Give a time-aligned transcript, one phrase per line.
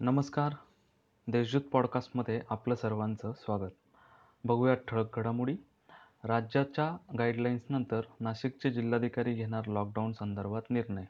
[0.00, 0.52] नमस्कार.
[1.28, 3.70] देशदूत पॉडकास्टमध्ये आपलं सर्वांचं स्वागत.
[4.44, 5.56] बघूया ठळक घडामोडी.
[6.24, 11.04] राज्याच्या गाईडलाईन्सनंतर नाशिकचे जिल्हाधिकारी घेणार लॉकडाऊन संदर्भात निर्णय.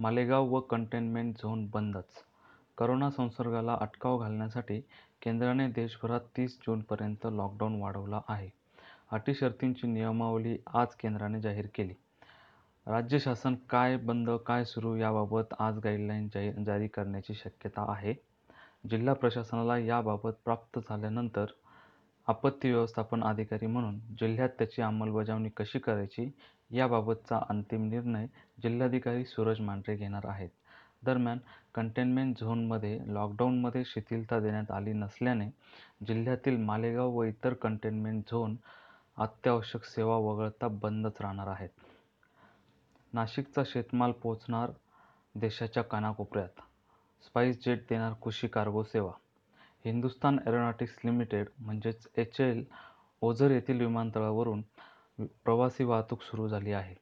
[0.00, 2.08] मालेगाव व कंटेनमेंट झोन बंदच.
[2.78, 4.80] करोना संसर्गाला अटकाव घालण्यासाठी
[5.22, 8.50] केंद्राने देशभरात तीस जूनपर्यंत लॉकडाऊन वाढवला आहे.
[9.12, 11.94] अटी शर्तींची नियमावली आज केंद्राने जाहीर केली.
[12.86, 18.14] राज्य शासन काय बंद काय सुरू याबाबत आज गाईडलाईन जाहीर जारी करण्याची शक्यता आहे.
[18.90, 21.52] जिल्हा प्रशासनाला याबाबत प्राप्त झाल्यानंतर
[22.28, 26.28] आपत्ती व्यवस्थापन अधिकारी म्हणून जिल्ह्यात त्याची अंमलबजावणी कशी करायची
[26.70, 28.26] याबाबतचा अंतिम निर्णय
[28.62, 30.50] जिल्हाधिकारी सूरज मांढरे घेणार आहेत.
[31.04, 31.38] दरम्यान
[31.74, 35.48] कंटेनमेंट झोनमध्ये लॉकडाऊनमध्ये शिथिलता देण्यात आली नसल्याने
[36.06, 38.56] जिल्ह्यातील मालेगाव व इतर कंटेनमेंट झोन
[39.18, 41.68] अत्यावश्यक सेवा वगळता बंदच राहणार आहेत.
[43.14, 44.70] नाशिकचा शेतमाल पोहोचणार
[45.34, 46.60] देशाच्या कानाकोपऱ्यात.
[47.24, 49.10] स्पाईस जेट देणार कृषी कार्गो सेवा.
[49.84, 52.64] हिंदुस्तान एरोनॉटिक्स लिमिटेड म्हणजेच एच एल
[53.22, 54.62] ओझर येथील विमानतळावरून
[55.44, 56.94] प्रवासी वाहतूक सुरू झाली आहे.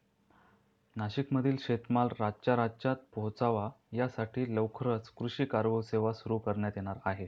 [0.96, 7.26] नाशिकमधील शेतमाल राज्या राज्यात पोहोचावा यासाठी लवकरच कृषी कार्गो सेवा सुरू करण्यात येणार आहे.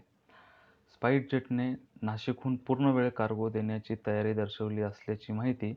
[0.94, 5.74] स्पाईस जेटने नाशिकहून पूर्ण वेळ कार्गो देण्याची तयारी दर्शवली असल्याची माहिती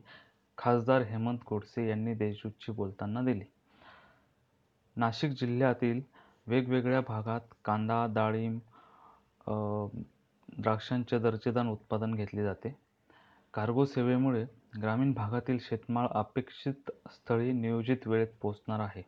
[0.58, 3.44] खासदार हेमंत गोडसे यांनी देशदूतशी बोलताना दिली.
[4.96, 6.00] नाशिक जिल्ह्यातील
[6.46, 8.58] वेगवेगळ्या भागात कांदा डाळिंब
[10.58, 12.74] द्राक्षांचे दर्जेदार उत्पादन घेतले जाते.
[13.54, 14.44] कार्गो सेवेमुळे
[14.82, 19.02] ग्रामीण भागातील शेतमाल अपेक्षित स्थळी नियोजित वेळेत पोहोचणार आहे.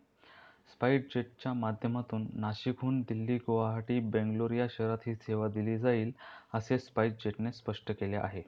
[0.73, 6.13] स्पाईट जेटच्या माध्यमातून नाशिकहून दिल्ली गुवाहाटी बेंगलोर या शहरात ही सेवा दिली जाईल
[6.55, 8.43] असे स्पाईस जेटने स्पष्ट केले आहे.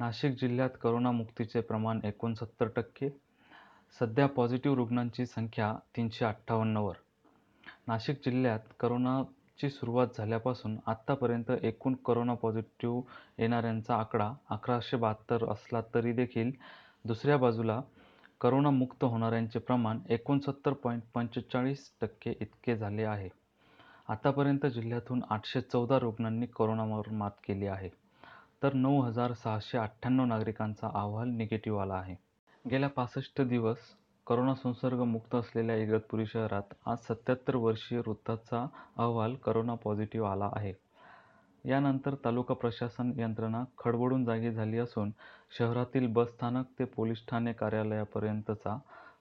[0.00, 3.08] नाशिक जिल्ह्यात करोनामुक्तीचे प्रमाण एकोणसत्तर टक्के
[4.00, 6.94] सध्या पॉझिटिव्ह रुग्णांची संख्या तीनशे अठ्ठावन्नवर.
[7.88, 13.02] नाशिक जिल्ह्यात करोनाची सुरुवात झाल्यापासून आत्तापर्यंत एकूण करोना पॉझिटिव्ह
[13.38, 16.50] येणाऱ्यांचा आकडा अकराशे बहात्तर असला तरी देखील
[17.04, 17.80] दुसऱ्या बाजूला
[18.40, 23.28] करोनामुक्त होणाऱ्यांचे प्रमाण एकोणसत्तर पॉईंट पंचेचाळीस टक्के इतके झाले आहे.
[24.08, 27.99] आतापर्यंत जिल्ह्यातून आठशे चौदा रुग्णांनी करोनावर मात केली आहे.
[28.62, 32.14] तर नऊ हजार सहाशे अठ्ठ्याण्णव नागरिकांचा अहवाल निगेटिव्ह आला आहे.
[32.70, 33.76] गेल्या पासष्ट दिवस
[34.26, 38.66] करोना संसर्ग मुक्त असलेल्या इगतपुरी शहरात आज सत्याहत्तर वर्षीय वृद्धाचा
[38.96, 40.72] अहवाल करोना पॉझिटिव्ह आला आहे.
[41.64, 45.10] यानंतर तालुका प्रशासन यंत्रणा खडबडून जागी झाली असून
[45.58, 48.78] शहरातील बसस्थानक ते पोलीस ठाणे कार्यालयापर्यंतचा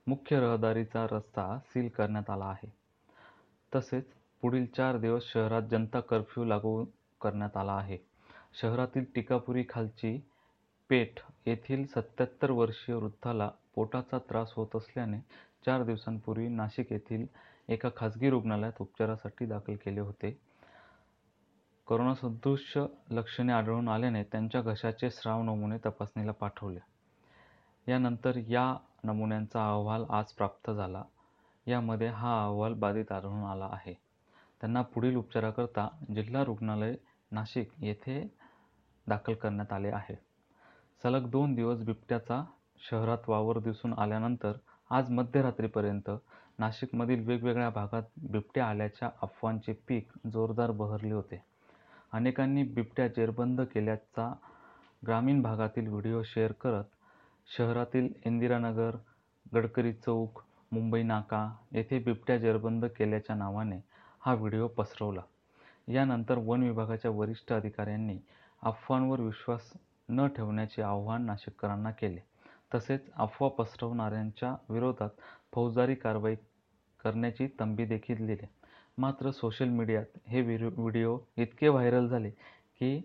[0.08, 2.72] मुख्य रहदारीचा रस्ता सील करण्यात आला आहे.
[3.76, 4.06] तसेच
[4.42, 6.86] पुढील चार दिवस शहरात जनता कर्फ्यू लागू
[7.22, 8.09] करण्यात आला आहे.
[8.54, 10.20] शहरातील टिकापुरी खालची
[10.90, 15.20] पेठ येथील सत्याहत्तर वर्षीय वृद्धाला पोटाचा त्रास होत असल्याने
[15.66, 17.26] चार दिवसांपूर्वी नाशिक येथील
[17.70, 20.38] एका खासगी रुग्णालयात उपचारासाठी दाखल केले होते.
[21.88, 22.78] करोनासदृश
[23.12, 26.80] लक्षणे आढळून आल्याने त्यांच्या घशाचे स्राव नमुने तपासणीला पाठवले.
[27.88, 31.04] यानंतर या नमुन्यांचा अहवाल आज प्राप्त झाला.
[31.68, 33.94] यामध्ये हा अहवाल बाधित आढळून आला आहे.
[34.62, 36.96] त्यांना पुढील उपचाराकरता जिल्हा रुग्णालय
[37.32, 38.22] नाशिक येथे
[39.08, 40.16] दाखल करण्यात आले आहे.
[41.04, 42.44] सलग दोन दिवस बिबट्याचा
[42.90, 44.58] शहरात वावर दिसून आल्यानंतर
[44.90, 46.10] आज मध्यरात्रीपर्यंत
[46.60, 51.42] नाशिकमधील वेगवेगळ्या भागात बिबट्या आल्याच्या अफवांचे पीक जोरदार बहरले होते.
[52.14, 54.34] अनेकांनी बिबट्या जेरबंद केल्याचा
[55.08, 56.84] ग्रामीण भागातील व्हिडिओ शेअर करत
[57.48, 58.96] शहरातील इंदिरानगर
[59.54, 60.42] गडकरी चौक
[60.72, 63.80] मुंबई नाका येथे बिबट्या जेरबंद केल्याच्या नावाने
[64.22, 65.22] हा व्हिडिओ पसरवला.
[65.90, 68.18] यानंतर वन विभागाच्या वरिष्ठ अधिकाऱ्यांनी
[68.64, 69.72] अफवांवर विश्वास
[70.10, 72.20] न ठेवण्याचे आवाहन नाशिककरांना केले.
[72.76, 75.10] तसेच अफवा पसरवणाऱ्यांच्या विरोधात
[75.54, 76.36] फौजदारी कारवाई
[77.04, 78.46] करण्याची तंबी देखील दिली.
[78.98, 82.30] मात्र सोशल मीडियात हे व्हिडिओ इतके व्हायरल झाले
[82.80, 83.00] की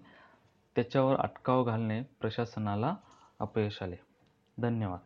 [0.77, 2.95] त्याच्यावर अटकाव घालणे प्रशासनाला
[3.41, 3.97] अपयश आले.
[4.59, 4.99] धन्यवाद.